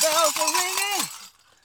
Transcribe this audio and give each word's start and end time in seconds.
bells 0.00 0.38
are 0.38 0.52
ringing, 0.52 1.08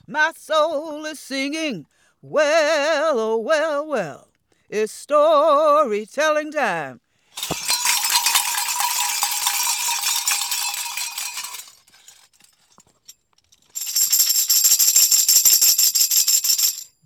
my 0.06 0.32
soul 0.36 1.04
is 1.06 1.18
singing. 1.18 1.86
Well, 2.22 3.18
oh, 3.18 3.38
well, 3.38 3.86
well, 3.86 4.28
it's 4.68 4.92
storytelling 4.92 6.52
time. 6.52 7.00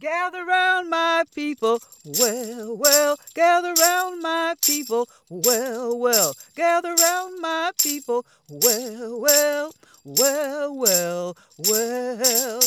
Gather 0.01 0.45
round 0.45 0.91
my 0.91 1.25
people, 1.35 1.81
well, 2.05 2.77
well, 2.77 3.17
gather 3.35 3.73
round 3.73 4.21
my 4.21 4.55
people, 4.63 5.09
well, 5.31 5.99
well, 5.99 6.35
gather 6.55 6.95
round 6.95 7.41
my 7.41 7.71
people, 7.81 8.27
well, 8.51 9.19
well, 9.19 9.73
well, 10.05 10.77
well, 10.77 11.37
well. 11.59 12.61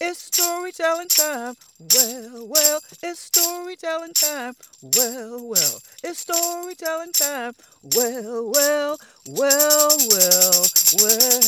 It's 0.00 0.20
storytelling 0.20 1.08
time, 1.08 1.54
well, 1.78 2.46
well, 2.48 2.80
it's 3.00 3.20
storytelling 3.20 4.12
time, 4.12 4.54
well, 4.82 5.48
well, 5.48 5.80
it's 6.02 6.18
storytelling 6.18 7.12
time, 7.12 7.54
well, 7.94 8.50
well, 8.50 8.98
well, 9.28 9.96
well, 10.10 10.66
well. 10.98 11.44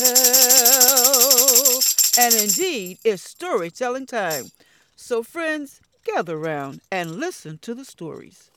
And 2.17 2.33
indeed, 2.35 2.99
it's 3.03 3.21
storytelling 3.21 4.05
time. 4.05 4.45
So, 4.95 5.23
friends, 5.23 5.81
gather 6.05 6.37
round 6.37 6.79
and 6.89 7.17
listen 7.17 7.57
to 7.59 7.75
the 7.75 7.85
stories. 7.85 8.49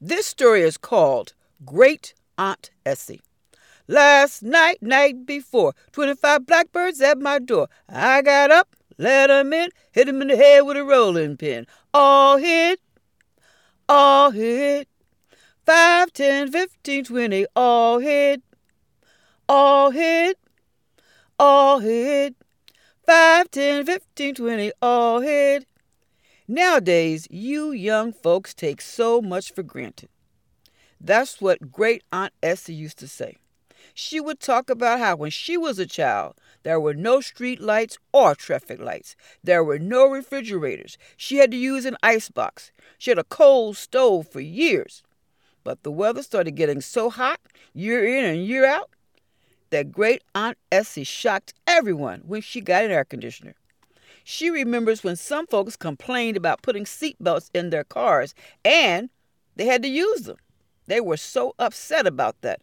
This 0.00 0.26
story 0.26 0.62
is 0.62 0.76
called 0.76 1.32
Great 1.64 2.14
Aunt 2.36 2.70
Essie. 2.84 3.22
Last 3.86 4.42
night, 4.42 4.82
night 4.82 5.26
before, 5.26 5.74
25 5.92 6.46
blackbirds 6.46 7.00
at 7.00 7.18
my 7.18 7.38
door. 7.38 7.68
I 7.88 8.22
got 8.22 8.50
up, 8.50 8.76
let 8.98 9.30
'em 9.30 9.52
in, 9.52 9.70
hit 9.92 10.08
'em 10.08 10.22
in 10.22 10.28
the 10.28 10.36
head 10.36 10.62
with 10.62 10.76
a 10.76 10.84
rolling 10.84 11.36
pin. 11.36 11.66
All 11.92 12.38
hit, 12.38 12.80
all 13.88 14.30
hit. 14.30 14.88
5, 15.66 16.12
10, 16.12 16.50
15, 16.50 17.04
20, 17.04 17.46
all 17.56 17.98
hit, 17.98 18.42
all 19.48 19.90
hit 19.90 20.38
all 21.38 21.80
hit. 21.80 22.34
5, 23.06 23.50
10, 23.50 23.84
15, 23.84 24.34
20, 24.34 24.72
all 24.80 25.20
hit. 25.20 25.66
Nowadays, 26.46 27.26
you 27.30 27.72
young 27.72 28.12
folks 28.12 28.54
take 28.54 28.80
so 28.80 29.20
much 29.20 29.52
for 29.52 29.62
granted. 29.62 30.08
That's 31.00 31.40
what 31.40 31.72
great 31.72 32.02
Aunt 32.12 32.32
Essie 32.42 32.74
used 32.74 32.98
to 32.98 33.08
say. 33.08 33.36
She 33.96 34.20
would 34.20 34.40
talk 34.40 34.68
about 34.68 34.98
how 34.98 35.14
when 35.14 35.30
she 35.30 35.56
was 35.56 35.78
a 35.78 35.86
child, 35.86 36.34
there 36.64 36.80
were 36.80 36.94
no 36.94 37.20
street 37.20 37.60
lights 37.60 37.96
or 38.12 38.34
traffic 38.34 38.80
lights. 38.80 39.14
There 39.42 39.62
were 39.62 39.78
no 39.78 40.06
refrigerators. 40.06 40.98
She 41.16 41.36
had 41.36 41.52
to 41.52 41.56
use 41.56 41.84
an 41.84 41.96
ice 42.02 42.28
box. 42.28 42.72
She 42.98 43.12
had 43.12 43.18
a 43.18 43.24
coal 43.24 43.72
stove 43.72 44.26
for 44.26 44.40
years. 44.40 45.04
But 45.62 45.84
the 45.84 45.92
weather 45.92 46.22
started 46.24 46.56
getting 46.56 46.80
so 46.80 47.08
hot, 47.08 47.38
year 47.72 48.04
in 48.04 48.24
and 48.24 48.44
year 48.44 48.66
out, 48.66 48.90
that 49.70 49.92
great 49.92 50.22
Aunt 50.34 50.58
Essie 50.72 51.04
shocked 51.04 51.54
everyone 51.66 52.22
when 52.26 52.40
she 52.40 52.60
got 52.60 52.84
an 52.84 52.90
air 52.90 53.04
conditioner. 53.04 53.54
She 54.24 54.50
remembers 54.50 55.04
when 55.04 55.16
some 55.16 55.46
folks 55.46 55.76
complained 55.76 56.36
about 56.36 56.62
putting 56.62 56.84
seatbelts 56.84 57.50
in 57.54 57.70
their 57.70 57.84
cars 57.84 58.34
and 58.64 59.10
they 59.54 59.66
had 59.66 59.82
to 59.82 59.88
use 59.88 60.22
them. 60.22 60.38
They 60.86 61.00
were 61.00 61.16
so 61.16 61.54
upset 61.58 62.06
about 62.06 62.40
that. 62.40 62.60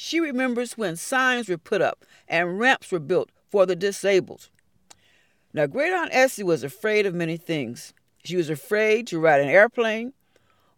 She 0.00 0.20
remembers 0.20 0.78
when 0.78 0.94
signs 0.94 1.48
were 1.48 1.58
put 1.58 1.82
up 1.82 2.04
and 2.28 2.56
ramps 2.56 2.92
were 2.92 3.00
built 3.00 3.30
for 3.50 3.66
the 3.66 3.74
disabled. 3.74 4.48
Now, 5.52 5.66
Great 5.66 5.92
Aunt 5.92 6.10
Essie 6.12 6.44
was 6.44 6.62
afraid 6.62 7.04
of 7.04 7.16
many 7.16 7.36
things. 7.36 7.92
She 8.22 8.36
was 8.36 8.48
afraid 8.48 9.08
to 9.08 9.18
ride 9.18 9.40
an 9.40 9.48
airplane, 9.48 10.12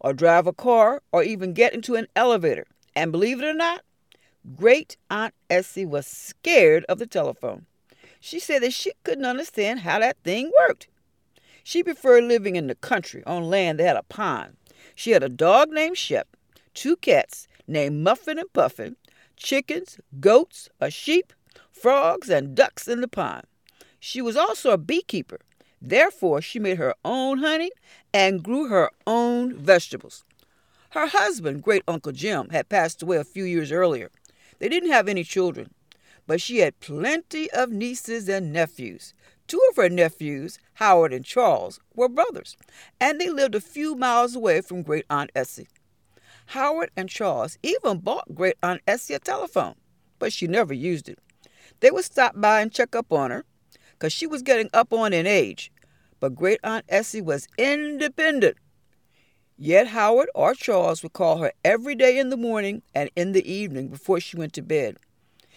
or 0.01 0.15
drive 0.15 0.47
a 0.47 0.55
car, 0.55 1.03
or 1.13 1.23
even 1.23 1.53
get 1.53 1.75
into 1.75 1.97
an 1.97 2.07
elevator. 2.17 2.67
And 2.97 3.13
believe 3.13 3.43
it 3.43 3.45
or 3.45 3.53
not, 3.53 3.83
Great 4.57 4.97
Aunt 5.11 5.35
Essie 5.51 5.85
was 5.85 6.07
scared 6.07 6.87
of 6.89 6.99
the 6.99 7.07
telephone. 7.07 7.67
She 8.21 8.41
said 8.41 8.63
that 8.63 8.73
she 8.73 8.93
couldn't 9.05 9.27
understand 9.27 9.81
how 9.81 9.99
that 9.99 10.17
thing 10.25 10.51
worked. 10.67 10.89
She 11.63 11.83
preferred 11.83 12.25
living 12.25 12.57
in 12.57 12.69
the 12.69 12.75
country 12.75 13.23
on 13.27 13.51
land 13.51 13.81
that 13.81 13.87
had 13.87 13.97
a 13.97 14.03
pond. 14.03 14.57
She 14.95 15.11
had 15.11 15.23
a 15.23 15.29
dog 15.29 15.69
named 15.71 15.99
Shep, 15.99 16.27
two 16.73 16.97
cats 16.97 17.47
named 17.67 18.03
Muffin 18.03 18.39
and 18.39 18.53
Puffin, 18.53 18.97
chickens, 19.41 19.99
goats, 20.21 20.69
a 20.81 20.91
sheep, 20.91 21.33
frogs, 21.73 22.29
and 22.31 22.55
ducks 22.55 22.87
in 22.87 23.01
the 23.01 23.09
pond. 23.09 23.45
She 23.99 24.23
was 24.23 24.37
also 24.37 24.71
a 24.71 24.79
beekeeper. 24.79 25.41
Therefore, 25.83 26.41
she 26.43 26.59
made 26.59 26.77
her 26.77 26.95
own 27.05 27.39
honey 27.39 27.71
and 28.13 28.43
grew 28.43 28.69
her 28.69 28.91
own 29.07 29.57
vegetables. 29.57 30.25
Her 30.91 31.07
husband, 31.07 31.63
Great 31.63 31.83
Uncle 31.89 32.13
Jim, 32.13 32.51
had 32.51 32.69
passed 32.69 33.03
away 33.03 33.17
a 33.17 33.25
few 33.25 33.45
years 33.45 33.73
earlier. 33.73 34.11
They 34.59 34.69
didn't 34.69 34.91
have 34.91 35.09
any 35.09 35.25
children, 35.25 35.73
but 36.27 36.41
she 36.41 36.59
had 36.59 36.81
plenty 36.81 37.51
of 37.51 37.71
nieces 37.71 38.29
and 38.29 38.53
nephews. 38.53 39.15
Two 39.47 39.61
of 39.71 39.77
her 39.77 39.89
nephews, 39.89 40.59
Howard 40.75 41.13
and 41.13 41.25
Charles, 41.25 41.81
were 41.95 42.09
brothers, 42.09 42.57
and 43.01 43.21
they 43.21 43.31
lived 43.31 43.55
a 43.55 43.61
few 43.61 43.95
miles 43.95 44.37
away 44.37 44.61
from 44.61 44.83
Great 44.83 45.07
Aunt 45.09 45.31
Essie. 45.35 45.69
Howard 46.51 46.91
and 46.97 47.09
Charles 47.09 47.59
even 47.63 47.99
bought 47.99 48.35
Great 48.35 48.57
Aunt 48.63 48.83
Essie 48.87 49.15
a 49.15 49.19
telephone, 49.19 49.75
but 50.19 50.33
she 50.33 50.47
never 50.47 50.75
used 50.75 51.09
it. 51.09 51.19
They 51.81 51.91
would 51.91 52.05
stop 52.05 52.41
by 52.41 52.61
and 52.61 52.73
check 52.73 52.95
up 52.95 53.13
on 53.13 53.31
her, 53.31 53.45
because 53.93 54.13
she 54.13 54.27
was 54.27 54.43
getting 54.43 54.71
up 54.73 54.93
on 54.93 55.13
in 55.13 55.27
age. 55.27 55.73
But 56.21 56.35
Great 56.35 56.61
Aunt 56.63 56.85
Essie 56.89 57.23
was 57.23 57.49
independent 57.59 58.57
Yet 59.63 59.89
Howard 59.89 60.31
or 60.35 60.55
Charles 60.55 61.03
would 61.03 61.13
call 61.13 61.37
her 61.37 61.53
every 61.63 61.95
day 61.95 62.19
in 62.19 62.31
the 62.31 62.39
morning 62.39 62.81
and 62.95 63.11
in 63.15 63.33
the 63.33 63.47
evening 63.47 63.89
before 63.89 64.19
she 64.19 64.39
went 64.39 64.55
to 64.55 64.63
bed. 64.63 64.97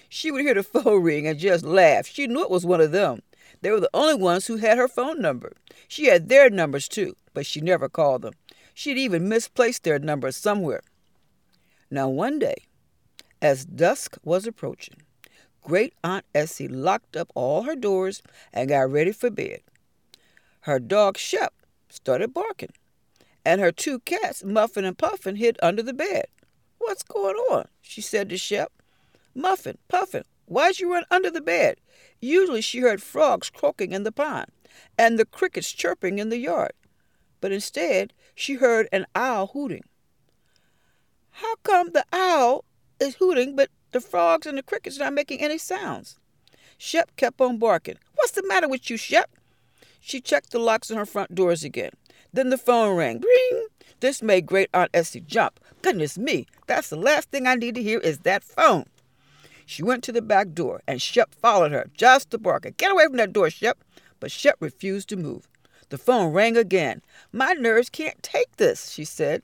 She 0.09 0.29
would 0.29 0.41
hear 0.41 0.53
the 0.55 0.63
phone 0.63 1.01
ring 1.01 1.25
and 1.25 1.39
just 1.39 1.63
laugh. 1.63 2.05
She 2.05 2.27
knew 2.27 2.41
it 2.41 2.49
was 2.49 2.65
one 2.65 2.81
of 2.81 2.91
them. 2.91 3.21
They 3.61 3.71
were 3.71 3.79
the 3.79 3.89
only 3.93 4.15
ones 4.15 4.45
who 4.45 4.57
had 4.57 4.77
her 4.77 4.89
phone 4.89 5.21
number. 5.21 5.53
She 5.87 6.07
had 6.07 6.27
their 6.27 6.49
numbers 6.49 6.89
too, 6.89 7.15
but 7.33 7.45
she 7.45 7.61
never 7.61 7.87
called 7.87 8.23
them. 8.23 8.33
She'd 8.73 8.97
even 8.97 9.29
misplaced 9.29 9.83
their 9.83 9.99
numbers 9.99 10.35
somewhere. 10.35 10.81
Now, 11.91 12.09
one 12.09 12.39
day, 12.39 12.65
as 13.41 13.65
dusk 13.65 14.17
was 14.23 14.47
approaching, 14.47 14.95
Great 15.61 15.93
Aunt 16.03 16.25
Essie 16.33 16.67
locked 16.67 17.15
up 17.15 17.31
all 17.35 17.63
her 17.63 17.75
doors 17.75 18.21
and 18.51 18.69
got 18.69 18.91
ready 18.91 19.11
for 19.11 19.29
bed. 19.29 19.61
Her 20.61 20.79
dog 20.79 21.17
Shep 21.17 21.53
started 21.89 22.33
barking 22.33 22.71
and 23.45 23.61
her 23.61 23.71
two 23.71 23.99
cats, 23.99 24.43
Muffin 24.43 24.85
and 24.85 24.97
Puffin, 24.97 25.35
hid 25.35 25.57
under 25.61 25.83
the 25.83 25.93
bed. 25.93 26.25
What's 26.79 27.03
going 27.03 27.35
on? 27.35 27.67
she 27.81 28.01
said 28.01 28.29
to 28.29 28.37
Shep. 28.37 28.71
Muffin, 29.35 29.77
Puffin, 29.87 30.23
why'd 30.45 30.79
you 30.79 30.91
run 30.91 31.03
under 31.09 31.29
the 31.29 31.41
bed? 31.41 31.77
Usually 32.21 32.61
she 32.61 32.79
heard 32.79 33.01
frogs 33.01 33.49
croaking 33.49 33.91
in 33.91 34.03
the 34.03 34.11
pond 34.11 34.47
and 34.97 35.17
the 35.17 35.25
crickets 35.25 35.71
chirping 35.71 36.19
in 36.19 36.29
the 36.29 36.37
yard, 36.37 36.73
but 37.41 37.51
instead 37.51 38.13
she 38.35 38.55
heard 38.55 38.87
an 38.91 39.05
owl 39.15 39.47
hooting. 39.47 39.83
How 41.31 41.55
come 41.63 41.91
the 41.91 42.05
owl 42.13 42.65
is 42.99 43.15
hooting, 43.15 43.55
but 43.55 43.69
the 43.91 44.01
frogs 44.01 44.47
and 44.47 44.57
the 44.57 44.63
crickets 44.63 44.97
are 44.97 45.05
not 45.05 45.13
making 45.13 45.41
any 45.41 45.57
sounds? 45.57 46.17
Shep 46.77 47.15
kept 47.15 47.41
on 47.41 47.57
barking. 47.57 47.97
What's 48.15 48.31
the 48.31 48.47
matter 48.47 48.67
with 48.67 48.89
you, 48.89 48.97
Shep? 48.97 49.29
She 49.99 50.19
checked 50.19 50.51
the 50.51 50.59
locks 50.59 50.91
on 50.91 50.97
her 50.97 51.05
front 51.05 51.33
doors 51.33 51.63
again. 51.63 51.91
Then 52.33 52.49
the 52.49 52.57
phone 52.57 52.97
rang. 52.97 53.21
Ring! 53.21 53.67
This 53.99 54.21
made 54.21 54.45
Great 54.45 54.69
Aunt 54.73 54.91
Essie 54.93 55.21
jump. 55.21 55.59
Goodness 55.81 56.17
me, 56.17 56.47
that's 56.67 56.89
the 56.89 56.97
last 56.97 57.29
thing 57.31 57.47
I 57.47 57.55
need 57.55 57.75
to 57.75 57.83
hear 57.83 57.99
is 57.99 58.19
that 58.19 58.43
phone. 58.43 58.85
She 59.65 59.81
went 59.81 60.03
to 60.03 60.11
the 60.11 60.21
back 60.21 60.51
door, 60.53 60.81
and 60.87 61.01
Shep 61.01 61.33
followed 61.33 61.71
her, 61.71 61.89
just 61.93 62.31
to 62.31 62.37
bark. 62.37 62.67
Get 62.77 62.91
away 62.91 63.05
from 63.05 63.17
that 63.17 63.33
door, 63.33 63.49
Shep. 63.49 63.83
But 64.19 64.31
Shep 64.31 64.57
refused 64.59 65.09
to 65.09 65.15
move. 65.15 65.47
The 65.93 65.99
phone 65.99 66.33
rang 66.33 66.57
again. 66.57 67.03
My 67.31 67.53
nerves 67.53 67.87
can't 67.87 68.23
take 68.23 68.57
this, 68.57 68.89
she 68.89 69.05
said. 69.05 69.43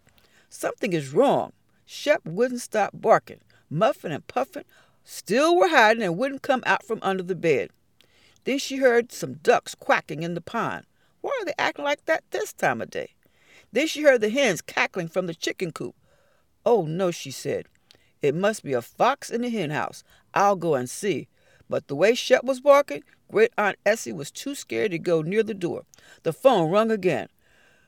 Something 0.50 0.94
is 0.94 1.14
wrong. 1.14 1.54
Shep 1.86 2.26
wouldn't 2.26 2.62
stop 2.62 2.90
barking. 2.92 3.42
Muffin 3.70 4.12
and 4.12 4.26
Puffin 4.26 4.64
still 5.04 5.56
were 5.56 5.68
hiding 5.68 6.02
and 6.02 6.18
wouldn't 6.18 6.42
come 6.42 6.64
out 6.66 6.82
from 6.82 6.98
under 7.04 7.22
the 7.22 7.36
bed. 7.36 7.70
Then 8.46 8.58
she 8.58 8.78
heard 8.78 9.12
some 9.12 9.36
ducks 9.36 9.76
quacking 9.76 10.24
in 10.24 10.34
the 10.34 10.42
pond. 10.42 10.88
Why 11.22 11.38
are 11.40 11.46
they 11.46 11.54
acting 11.60 11.86
like 11.86 12.06
that 12.06 12.24
this 12.32 12.52
time 12.52 12.82
of 12.82 12.90
day? 12.90 13.12
Then 13.72 13.86
she 13.86 14.02
heard 14.02 14.22
the 14.22 14.32
hens 14.32 14.64
cackling 14.64 15.10
from 15.10 15.28
the 15.28 15.36
chicken 15.36 15.72
coop. 15.72 15.94
Oh, 16.66 16.82
no, 16.82 17.12
she 17.12 17.30
said. 17.30 17.68
It 18.24 18.34
must 18.34 18.64
be 18.64 18.74
a 18.74 18.82
fox 18.82 19.30
in 19.30 19.42
the 19.42 19.52
hen 19.52 19.70
house. 19.70 20.04
I'll 20.34 20.56
go 20.56 20.74
and 20.74 20.90
see. 20.90 21.28
But 21.70 21.88
the 21.88 21.96
way 21.96 22.16
Shep 22.16 22.44
was 22.44 22.60
barking, 22.60 23.04
Great 23.32 23.52
Aunt 23.58 23.78
Essie 23.86 24.12
was 24.12 24.32
too 24.32 24.56
scared 24.56 24.92
to 24.92 25.00
go 25.00 25.22
near 25.22 25.44
the 25.44 25.54
door. 25.54 25.84
The 26.24 26.34
phone 26.34 26.72
rung 26.72 26.90
again. 26.90 27.28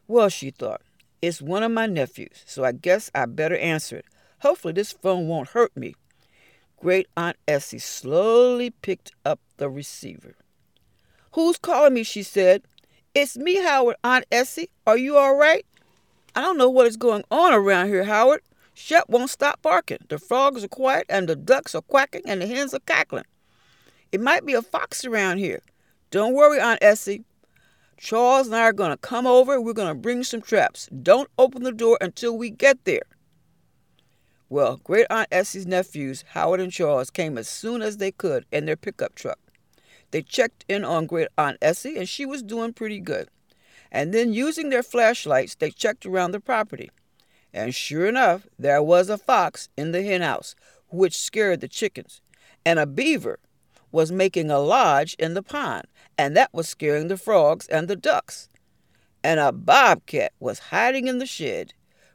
Well, 0.08 0.30
she 0.30 0.52
thought, 0.52 0.82
it's 1.22 1.42
one 1.42 1.64
of 1.64 1.72
my 1.72 1.86
nephews, 1.86 2.44
so 2.46 2.64
I 2.64 2.72
guess 2.72 3.10
I 3.16 3.26
better 3.26 3.58
answer 3.58 3.98
it. 3.98 4.06
Hopefully, 4.40 4.74
this 4.74 4.92
phone 4.92 5.28
won't 5.28 5.50
hurt 5.50 5.76
me. 5.76 5.96
Great 6.78 7.08
Aunt 7.16 7.38
Essie 7.48 7.80
slowly 7.80 8.72
picked 8.72 9.12
up 9.24 9.40
the 9.58 9.70
receiver. 9.70 10.36
Who's 11.34 11.58
calling 11.58 11.94
me? 11.94 12.04
she 12.04 12.24
said. 12.24 12.64
It's 13.14 13.38
me, 13.38 13.62
Howard, 13.62 13.98
Aunt 14.04 14.26
Essie. 14.32 14.70
Are 14.88 14.98
you 14.98 15.18
all 15.18 15.36
right? 15.36 15.66
I 16.36 16.42
don't 16.42 16.58
know 16.58 16.70
what 16.70 16.88
is 16.88 16.98
going 16.98 17.24
on 17.30 17.54
around 17.54 17.88
here, 17.88 18.06
Howard. 18.06 18.42
Shep 18.74 19.10
won't 19.10 19.30
stop 19.30 19.62
barking. 19.62 20.00
The 20.08 20.18
frogs 20.18 20.64
are 20.64 20.70
quiet, 20.70 21.06
and 21.10 21.28
the 21.28 21.36
ducks 21.36 21.76
are 21.76 21.82
quacking, 21.82 22.24
and 22.26 22.42
the 22.42 22.48
hens 22.48 22.74
are 22.74 22.80
cackling. 22.80 23.26
It 24.12 24.20
might 24.20 24.46
be 24.46 24.54
a 24.54 24.62
fox 24.62 25.06
around 25.06 25.38
here. 25.38 25.62
Don't 26.10 26.34
worry, 26.34 26.60
Aunt 26.60 26.80
Essie. 26.82 27.24
Charles 27.98 28.48
and 28.48 28.56
I 28.56 28.64
are 28.64 28.74
going 28.74 28.92
to 28.92 28.98
come 28.98 29.26
over. 29.26 29.62
We're 29.62 29.74
going 29.74 29.88
to 29.88 29.94
bring 29.94 30.24
some 30.24 30.42
traps. 30.42 30.90
Don't 31.02 31.30
open 31.38 31.64
the 31.64 31.72
door 31.72 31.98
until 32.02 32.38
we 32.38 32.50
get 32.50 32.84
there. 32.84 33.04
Well, 34.50 34.82
Great 34.84 35.08
Aunt 35.10 35.30
Essie's 35.32 35.66
nephews, 35.66 36.26
Howard 36.30 36.60
and 36.60 36.74
Charles, 36.74 37.10
came 37.10 37.38
as 37.38 37.48
soon 37.48 37.82
as 37.82 37.98
they 37.98 38.12
could 38.12 38.46
in 38.52 38.66
their 38.66 38.76
pickup 38.76 39.16
truck. 39.16 39.40
They 40.12 40.22
checked 40.22 40.66
in 40.68 40.84
on 40.84 41.06
Great 41.06 41.30
Aunt 41.38 41.58
Essie, 41.62 41.98
and 41.98 42.10
she 42.10 42.26
was 42.26 42.44
doing 42.44 42.74
pretty 42.74 43.00
good. 43.00 43.30
And 43.94 44.14
then, 44.14 44.34
using 44.34 44.70
their 44.70 44.84
flashlights, 44.84 45.56
they 45.56 45.72
checked 45.72 46.06
around 46.06 46.32
the 46.32 46.42
property. 46.42 46.92
And 47.54 47.74
sure 47.74 48.08
enough, 48.08 48.46
there 48.60 48.84
was 48.84 49.10
a 49.10 49.18
fox 49.18 49.70
in 49.78 49.94
the 49.94 50.04
henhouse, 50.04 50.56
which 50.90 51.18
scared 51.18 51.62
the 51.62 51.70
chickens, 51.70 52.20
and 52.66 52.78
a 52.78 52.86
beaver 52.86 53.40
was 53.92 54.12
making 54.12 54.50
a 54.50 54.60
lodge 54.60 55.16
in 55.20 55.34
the 55.34 55.44
pond, 55.44 55.86
and 56.18 56.36
that 56.36 56.54
was 56.54 56.68
scaring 56.68 57.08
the 57.08 57.18
frogs 57.18 57.68
and 57.68 57.88
the 57.88 57.96
ducks. 57.96 58.50
And 59.24 59.40
a 59.40 59.52
bobcat 59.52 60.34
was 60.40 60.60
hiding 60.60 61.08
in 61.08 61.20
the 61.20 61.26
shed 61.26 61.74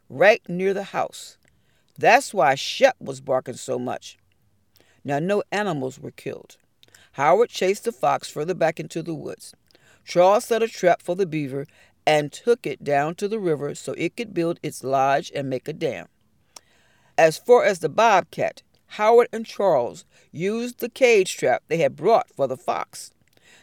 right 0.09 0.41
near 0.47 0.73
the 0.73 0.83
house. 0.83 1.37
That's 1.97 2.33
why 2.33 2.55
Shep 2.55 2.95
was 2.99 3.21
barking 3.21 3.55
so 3.55 3.79
much. 3.79 4.17
Now, 5.03 5.19
no 5.19 5.43
animals 5.51 5.99
were 5.99 6.11
killed. 6.11 6.57
Howard 7.13 7.49
chased 7.49 7.85
the 7.85 7.91
fox 7.91 8.29
further 8.29 8.53
back 8.53 8.79
into 8.79 9.01
the 9.01 9.15
woods. 9.15 9.55
Charles 10.05 10.45
set 10.45 10.61
a 10.61 10.67
trap 10.67 11.01
for 11.01 11.15
the 11.15 11.25
beaver 11.25 11.65
and 12.05 12.31
took 12.31 12.65
it 12.65 12.83
down 12.83 13.15
to 13.15 13.27
the 13.27 13.39
river 13.39 13.75
so 13.75 13.93
it 13.93 14.15
could 14.15 14.33
build 14.33 14.59
its 14.61 14.83
lodge 14.83 15.31
and 15.35 15.49
make 15.49 15.67
a 15.67 15.73
dam. 15.73 16.07
As 17.17 17.37
far 17.37 17.65
as 17.65 17.79
the 17.79 17.89
bobcat, 17.89 18.61
Howard 18.87 19.27
and 19.31 19.45
Charles 19.45 20.05
used 20.31 20.79
the 20.79 20.89
cage 20.89 21.37
trap 21.37 21.63
they 21.67 21.77
had 21.77 21.95
brought 21.95 22.29
for 22.29 22.47
the 22.47 22.57
fox. 22.57 23.11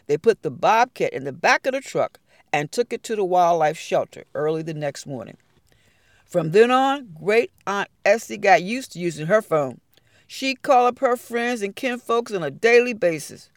They 0.07 0.17
put 0.17 0.41
the 0.41 0.51
bobcat 0.51 1.13
in 1.13 1.23
the 1.23 1.33
back 1.33 1.65
of 1.65 1.73
the 1.73 1.81
truck 1.81 2.19
and 2.53 2.71
took 2.71 2.93
it 2.93 3.03
to 3.03 3.15
the 3.15 3.25
wildlife 3.25 3.77
shelter 3.77 4.23
early 4.33 4.61
the 4.61 4.73
next 4.73 5.05
morning. 5.05 5.37
From 6.25 6.51
then 6.51 6.71
on, 6.71 7.15
great 7.19 7.51
Aunt 7.67 7.89
Essie 8.03 8.37
got 8.37 8.63
used 8.63 8.93
to 8.93 8.99
using 8.99 9.27
her 9.27 9.41
phone. 9.41 9.81
She'd 10.27 10.61
call 10.61 10.87
up 10.87 10.99
her 10.99 11.17
friends 11.17 11.61
and 11.61 11.75
kinfolks 11.75 12.33
on 12.33 12.43
a 12.43 12.51
daily 12.51 12.93
basis. 12.93 13.49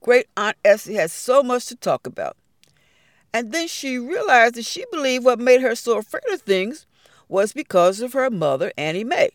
Great 0.00 0.26
Aunt 0.36 0.56
Essie 0.64 0.94
had 0.94 1.10
so 1.10 1.42
much 1.42 1.66
to 1.66 1.76
talk 1.76 2.06
about. 2.06 2.36
And 3.32 3.52
then 3.52 3.68
she 3.68 3.98
realized 3.98 4.56
that 4.56 4.64
she 4.64 4.84
believed 4.90 5.24
what 5.24 5.38
made 5.38 5.60
her 5.60 5.74
so 5.74 5.98
afraid 5.98 6.28
of 6.32 6.42
things 6.42 6.86
was 7.28 7.52
because 7.52 8.00
of 8.00 8.12
her 8.12 8.28
mother, 8.30 8.72
Annie 8.76 9.04
Mae. 9.04 9.30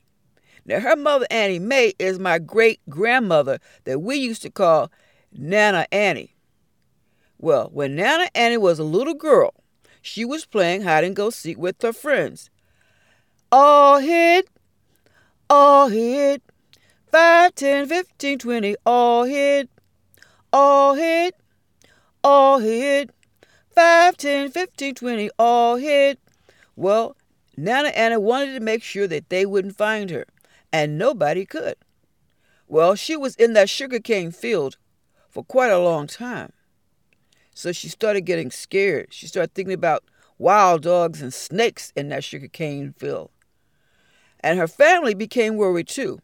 Now, 0.66 0.80
her 0.80 0.96
mother, 0.96 1.28
Annie 1.30 1.60
Mae, 1.60 1.94
is 2.00 2.18
my 2.18 2.40
great 2.40 2.80
grandmother 2.90 3.60
that 3.84 4.02
we 4.02 4.16
used 4.16 4.42
to 4.42 4.50
call 4.50 4.92
Nana 5.32 5.86
Annie. 5.92 6.36
Well, 7.38 7.70
when 7.72 7.96
Nana 7.96 8.30
Annie 8.34 8.58
was 8.58 8.80
a 8.80 8.84
little 8.84 9.14
girl, 9.14 9.54
she 10.02 10.26
was 10.26 10.46
playing 10.46 10.82
hide 10.82 11.04
and 11.04 11.16
go 11.16 11.30
seek 11.30 11.58
with 11.58 11.82
her 11.82 11.94
friends. 11.94 12.50
All 13.52 14.00
hit, 14.00 14.48
all 15.50 15.90
hit, 15.90 16.42
5, 17.12 17.54
10, 17.54 17.88
15, 17.88 18.40
20, 18.40 18.76
all 18.86 19.24
hit, 19.24 19.70
all 20.52 20.96
hit, 20.96 21.36
all 22.24 22.60
hit. 22.60 23.12
5, 23.76 24.16
10, 24.16 24.52
15, 24.52 24.96
20, 24.96 25.30
all 25.38 25.76
hit. 25.76 26.18
Well, 26.78 27.18
Nana 27.58 27.90
Anna 27.90 28.20
wanted 28.20 28.54
to 28.54 28.62
make 28.62 28.82
sure 28.82 29.06
that 29.08 29.30
they 29.30 29.46
wouldn't 29.46 29.78
find 29.78 30.10
her, 30.10 30.26
and 30.75 30.98
nobody 30.98 31.45
could. 31.45 31.75
Well, 32.68 32.95
she 32.95 33.16
was 33.16 33.38
in 33.38 33.54
that 33.54 33.69
sugarcane 33.69 34.31
field 34.31 34.75
for 35.30 35.42
quite 35.42 35.72
a 35.72 35.80
long 35.80 36.06
time. 36.06 36.51
So 37.54 37.72
she 37.72 37.88
started 37.88 38.22
getting 38.22 38.51
scared. 38.51 39.07
She 39.12 39.25
started 39.25 39.54
thinking 39.54 39.74
about 39.74 40.04
wild 40.38 40.81
dogs 40.81 41.22
and 41.22 41.33
snakes 41.33 41.94
in 41.95 42.10
that 42.10 42.25
sugarcane 42.25 42.92
field. 42.92 43.31
And 44.42 44.60
her 44.60 44.68
family 44.68 45.13
became 45.13 45.56
worried 45.56 45.88
too, 45.88 46.19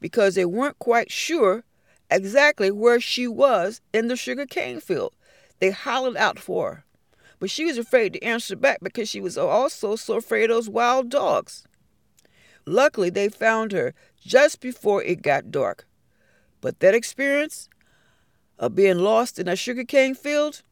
because 0.00 0.34
they 0.34 0.44
weren't 0.44 0.80
quite 0.80 1.12
sure 1.12 1.62
exactly 2.10 2.72
where 2.72 2.98
she 3.00 3.28
was 3.28 3.80
in 3.92 4.08
the 4.08 4.16
sugarcane 4.16 4.80
field. 4.80 5.14
They 5.60 5.70
hollered 5.70 6.16
out 6.16 6.40
for 6.40 6.68
her. 6.68 6.84
But 7.38 7.48
she 7.48 7.64
was 7.64 7.78
afraid 7.78 8.14
to 8.14 8.24
answer 8.24 8.56
back 8.56 8.80
because 8.82 9.08
she 9.08 9.20
was 9.20 9.38
also 9.38 9.94
so 9.94 10.16
afraid 10.16 10.50
of 10.50 10.56
those 10.56 10.68
wild 10.68 11.10
dogs. 11.10 11.64
Luckily, 12.66 13.10
they 13.10 13.28
found 13.28 13.72
her 13.72 13.94
just 14.20 14.60
before 14.60 15.02
it 15.02 15.22
got 15.22 15.50
dark. 15.50 15.86
But 16.60 16.80
that 16.80 16.94
experience 16.94 17.68
of 18.58 18.74
being 18.74 18.98
lost 18.98 19.38
in 19.38 19.48
a 19.48 19.56
sugarcane 19.56 20.14
field 20.14 20.62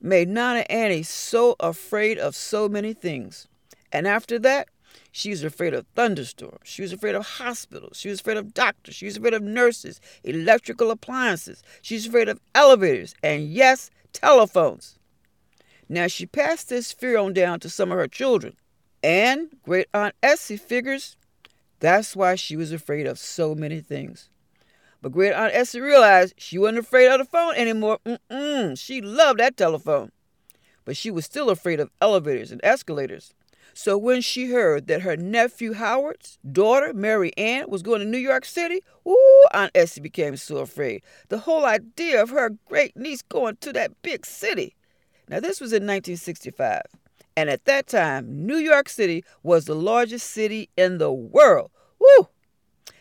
made 0.00 0.28
Nana 0.28 0.64
Annie 0.68 1.02
so 1.02 1.56
afraid 1.60 2.18
of 2.18 2.34
so 2.34 2.68
many 2.68 2.92
things. 2.92 3.48
And 3.92 4.06
after 4.06 4.38
that, 4.40 4.68
she 5.10 5.30
was 5.30 5.44
afraid 5.44 5.74
of 5.74 5.86
thunderstorms. 5.94 6.60
She 6.64 6.82
was 6.82 6.92
afraid 6.92 7.14
of 7.14 7.26
hospitals. 7.26 7.98
She 7.98 8.08
was 8.08 8.20
afraid 8.20 8.36
of 8.36 8.54
doctors. 8.54 8.94
She 8.94 9.06
was 9.06 9.16
afraid 9.16 9.34
of 9.34 9.42
nurses, 9.42 10.00
electrical 10.24 10.90
appliances. 10.90 11.62
She 11.80 11.94
was 11.94 12.06
afraid 12.06 12.28
of 12.28 12.40
elevators, 12.54 13.14
and 13.22 13.48
yes, 13.48 13.90
telephones. 14.12 14.98
Now 15.88 16.06
she 16.06 16.26
passed 16.26 16.68
this 16.68 16.92
fear 16.92 17.18
on 17.18 17.32
down 17.32 17.60
to 17.60 17.70
some 17.70 17.92
of 17.92 17.98
her 17.98 18.08
children. 18.08 18.56
And 19.02 19.48
great 19.64 19.88
Aunt 19.92 20.14
Essie 20.22 20.56
figures 20.56 21.16
that's 21.82 22.14
why 22.14 22.36
she 22.36 22.54
was 22.56 22.70
afraid 22.70 23.08
of 23.08 23.18
so 23.18 23.56
many 23.56 23.80
things. 23.80 24.30
But 25.02 25.10
great 25.10 25.32
Aunt 25.32 25.52
Essie 25.52 25.80
realized 25.80 26.34
she 26.38 26.56
wasn't 26.56 26.78
afraid 26.78 27.08
of 27.08 27.18
the 27.18 27.24
phone 27.24 27.54
anymore. 27.56 27.98
Mm-mm. 28.06 28.78
She 28.78 29.00
loved 29.00 29.40
that 29.40 29.56
telephone. 29.56 30.12
But 30.84 30.96
she 30.96 31.10
was 31.10 31.24
still 31.24 31.50
afraid 31.50 31.80
of 31.80 31.90
elevators 32.00 32.52
and 32.52 32.60
escalators. 32.62 33.34
So 33.74 33.98
when 33.98 34.20
she 34.20 34.52
heard 34.52 34.86
that 34.86 35.02
her 35.02 35.16
nephew 35.16 35.72
Howard's 35.72 36.38
daughter, 36.52 36.92
Mary 36.94 37.36
Ann, 37.36 37.68
was 37.68 37.82
going 37.82 37.98
to 37.98 38.06
New 38.06 38.18
York 38.18 38.44
City, 38.44 38.80
ooh, 39.04 39.44
Aunt 39.52 39.72
Essie 39.74 40.00
became 40.00 40.36
so 40.36 40.58
afraid. 40.58 41.02
The 41.30 41.38
whole 41.38 41.64
idea 41.64 42.22
of 42.22 42.30
her 42.30 42.50
great 42.68 42.96
niece 42.96 43.22
going 43.22 43.56
to 43.56 43.72
that 43.72 44.00
big 44.02 44.24
city. 44.24 44.76
Now, 45.28 45.40
this 45.40 45.60
was 45.60 45.72
in 45.72 45.82
1965. 45.82 46.82
And 47.36 47.48
at 47.48 47.64
that 47.64 47.86
time, 47.86 48.46
New 48.46 48.56
York 48.56 48.88
City 48.88 49.24
was 49.42 49.64
the 49.64 49.74
largest 49.74 50.30
city 50.30 50.68
in 50.76 50.98
the 50.98 51.12
world. 51.12 51.70
Woo! 51.98 52.28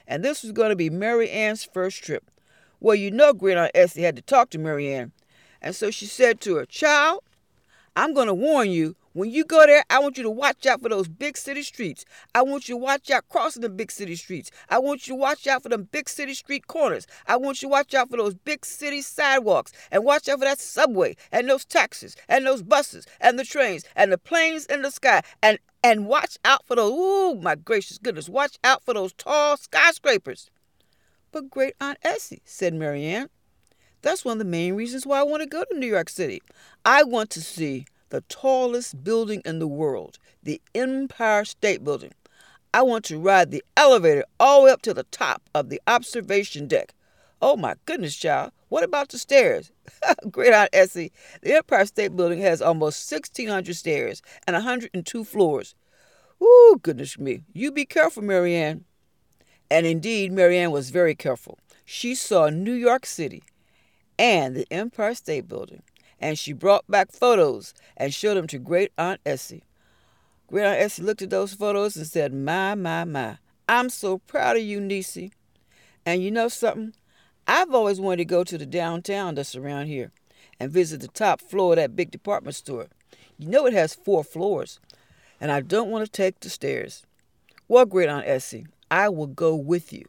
And 0.08 0.24
this 0.24 0.44
was 0.44 0.52
going 0.52 0.70
to 0.70 0.76
be 0.76 0.90
Mary 0.90 1.30
Ann's 1.30 1.64
first 1.64 2.04
trip. 2.04 2.30
Well, 2.80 2.96
you 2.96 3.12
know, 3.12 3.34
Great 3.34 3.58
Aunt 3.58 3.72
Essie 3.76 4.04
had 4.04 4.16
to 4.16 4.22
talk 4.22 4.50
to 4.52 4.60
Mary 4.60 4.94
Ann. 4.94 5.12
And 5.62 5.76
so 5.76 5.92
she 5.92 6.06
said 6.06 6.42
to 6.42 6.56
her, 6.56 6.66
Child, 6.66 7.22
I'm 7.96 8.14
going 8.14 8.28
to 8.28 8.34
warn 8.34 8.70
you 8.70 8.96
when 9.14 9.30
you 9.30 9.44
go 9.44 9.66
there, 9.66 9.84
I 9.90 10.00
want 10.00 10.18
you 10.18 10.24
to 10.24 10.30
watch 10.30 10.66
out 10.66 10.82
for 10.82 10.88
those 10.88 11.10
big 11.10 11.36
city 11.36 11.64
streets. 11.64 12.06
I 12.34 12.44
want 12.44 12.70
you 12.70 12.76
to 12.76 12.82
watch 12.82 13.12
out 13.12 13.28
crossing 13.28 13.62
the 13.62 13.70
big 13.70 13.92
city 13.92 14.16
streets. 14.16 14.52
I 14.70 14.80
want 14.80 15.06
you 15.06 15.16
to 15.16 15.20
watch 15.20 15.48
out 15.48 15.64
for 15.64 15.70
them 15.70 15.90
big 15.92 16.08
city 16.08 16.34
street 16.34 16.68
corners. 16.68 17.08
I 17.28 17.36
want 17.36 17.62
you 17.62 17.68
to 17.68 17.72
watch 17.72 17.94
out 17.94 18.10
for 18.10 18.18
those 18.18 18.36
big 18.36 18.66
city 18.66 19.02
sidewalks 19.02 19.74
and 19.92 20.06
watch 20.06 20.30
out 20.30 20.40
for 20.40 20.46
that 20.46 20.60
subway 20.60 21.18
and 21.32 21.50
those 21.50 21.66
taxis 21.66 22.16
and 22.30 22.46
those 22.46 22.64
buses 22.64 23.06
and 23.20 23.38
the 23.38 23.44
trains 23.44 23.84
and 23.98 24.14
the 24.14 24.18
planes 24.18 24.66
in 24.68 24.82
the 24.82 24.92
sky 24.92 25.22
and 25.44 25.60
and 25.84 26.06
watch 26.06 26.38
out 26.46 26.66
for 26.66 26.76
those 26.76 26.92
ooh 26.92 27.36
my 27.36 27.56
gracious 27.56 27.98
goodness, 27.98 28.30
watch 28.30 28.60
out 28.64 28.84
for 28.84 28.94
those 28.94 29.14
tall 29.14 29.58
skyscrapers. 29.58 30.50
But 31.32 31.50
great 31.50 31.74
Aunt 31.82 31.98
Essie, 32.04 32.42
said 32.46 32.74
Marianne, 32.74 33.30
that's 34.02 34.24
one 34.24 34.34
of 34.34 34.40
the 34.40 34.46
main 34.46 34.76
reasons 34.76 35.06
why 35.06 35.20
I 35.20 35.24
want 35.24 35.44
to 35.44 35.50
go 35.50 35.64
to 35.64 35.78
New 35.78 35.88
York 35.88 36.10
City. 36.10 36.42
I 36.86 37.04
want 37.04 37.30
to 37.32 37.42
see 37.42 37.86
the 38.12 38.22
tallest 38.30 39.04
building 39.04 39.42
in 39.44 39.60
the 39.60 39.68
world, 39.68 40.20
the 40.44 40.62
Empire 40.76 41.44
State 41.44 41.84
Building. 41.84 42.14
I 42.74 42.84
want 42.84 43.04
to 43.06 43.18
ride 43.18 43.52
the 43.52 43.64
elevator 43.76 44.24
all 44.40 44.62
the 44.62 44.66
way 44.66 44.72
up 44.72 44.82
to 44.84 44.94
the 44.94 45.04
top 45.04 45.42
of 45.56 45.70
the 45.70 45.82
observation 45.88 46.68
deck. 46.68 46.94
Oh 47.42 47.58
my 47.58 47.76
goodness, 47.86 48.16
child. 48.16 48.52
What 48.70 48.84
about 48.84 49.10
the 49.10 49.18
stairs? 49.18 49.72
Great 50.32 50.54
Aunt 50.54 50.70
Essie. 50.72 51.12
The 51.42 51.56
Empire 51.56 51.86
State 51.86 52.16
Building 52.16 52.40
has 52.42 52.62
almost 52.62 53.12
1,600 53.12 53.76
stairs 53.76 54.22
and 54.46 54.54
102 54.54 55.24
floors. 55.24 55.74
Ooh, 56.42 56.80
goodness 56.82 57.18
me. 57.18 57.44
You 57.54 57.72
be 57.72 57.86
careful, 57.86 58.24
Marianne. 58.24 58.86
And 59.70 59.86
indeed, 59.86 60.32
Marianne 60.32 60.72
was 60.72 60.90
very 60.90 61.16
careful. 61.16 61.58
She 61.86 62.16
saw 62.16 62.50
New 62.50 62.74
York 62.74 63.06
City 63.06 63.42
and 64.20 64.56
the 64.56 64.68
Empire 64.72 65.16
State 65.16 65.48
Building 65.48 65.82
and 66.22 66.38
she 66.38 66.54
brought 66.54 66.88
back 66.88 67.12
photos 67.12 67.74
and 67.98 68.14
showed 68.14 68.36
them 68.36 68.48
to 68.48 68.60
Great 68.60 68.92
Aunt 68.98 69.20
Essie. 69.26 69.64
Great 70.48 70.66
Aunt 70.66 70.80
Essie 70.80 71.02
looked 71.02 71.24
at 71.24 71.32
those 71.32 71.56
photos 71.56 71.98
and 71.98 72.06
said, 72.06 72.32
My, 72.34 72.76
my, 72.76 73.04
my, 73.04 73.40
I'm 73.68 73.90
so 73.90 74.20
proud 74.20 74.56
of 74.56 74.64
you, 74.64 74.80
Niecy. 74.80 75.32
And 76.06 76.24
you 76.24 76.30
know 76.32 76.48
something? 76.48 76.94
I've 77.48 77.74
always 77.74 78.00
wanted 78.00 78.18
to 78.18 78.26
go 78.26 78.44
to 78.44 78.58
the 78.58 78.66
downtown 78.66 79.36
that's 79.36 79.56
around 79.56 79.88
here 79.88 80.12
and 80.60 80.72
visit 80.72 81.02
the 81.02 81.08
top 81.08 81.42
floor 81.42 81.74
of 81.74 81.78
that 81.78 81.96
big 81.96 82.12
department 82.12 82.56
store. 82.56 82.88
You 83.38 83.48
know 83.48 83.66
it 83.66 83.74
has 83.74 83.96
four 83.96 84.24
floors, 84.24 84.80
and 85.40 85.52
I 85.52 85.62
don't 85.62 85.90
want 85.90 86.06
to 86.06 86.12
take 86.12 86.40
the 86.40 86.50
stairs. 86.50 87.04
Well, 87.68 87.86
great 87.86 88.10
Aunt 88.10 88.28
Essie, 88.28 88.68
I 88.92 89.10
will 89.10 89.28
go 89.28 89.56
with 89.56 89.92
you, 89.92 90.06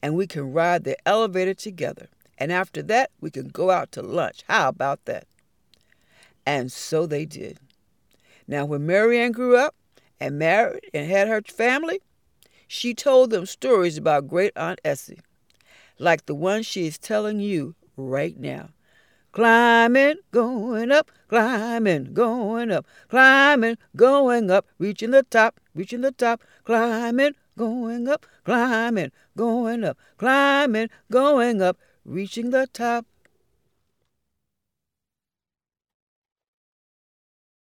and 0.00 0.14
we 0.14 0.26
can 0.26 0.52
ride 0.52 0.84
the 0.84 0.96
elevator 1.06 1.52
together. 1.52 2.08
And 2.38 2.50
after 2.50 2.82
that, 2.84 3.10
we 3.20 3.30
can 3.30 3.48
go 3.48 3.70
out 3.70 3.92
to 3.92 4.02
lunch. 4.02 4.42
How 4.48 4.68
about 4.68 5.04
that? 5.04 5.26
And 6.46 6.70
so 6.70 7.06
they 7.06 7.24
did. 7.24 7.58
Now, 8.46 8.64
when 8.64 8.86
Marianne 8.86 9.32
grew 9.32 9.56
up 9.56 9.74
and 10.20 10.38
married 10.38 10.90
and 10.92 11.10
had 11.10 11.28
her 11.28 11.42
family, 11.42 12.00
she 12.68 12.94
told 12.94 13.30
them 13.30 13.46
stories 13.46 13.96
about 13.96 14.28
great 14.28 14.52
Aunt 14.56 14.80
Essie, 14.84 15.20
like 15.98 16.26
the 16.26 16.34
one 16.34 16.62
she 16.62 16.86
is 16.86 16.98
telling 16.98 17.40
you 17.40 17.74
right 17.96 18.38
now. 18.38 18.70
Climbing, 19.32 20.16
going 20.30 20.92
up, 20.92 21.10
climbing, 21.28 22.14
going 22.14 22.70
up, 22.70 22.86
climbing, 23.08 23.76
going 23.96 24.50
up, 24.50 24.66
reaching 24.78 25.10
the 25.10 25.24
top, 25.24 25.58
reaching 25.74 26.02
the 26.02 26.12
top, 26.12 26.42
climbing, 26.62 27.34
going 27.58 28.06
up, 28.06 28.26
climbing, 28.44 29.10
going 29.36 29.84
up, 29.84 29.98
climbing, 30.18 30.88
going 31.10 31.60
up, 31.60 31.78
reaching 32.04 32.50
the 32.50 32.68
top. 32.72 33.06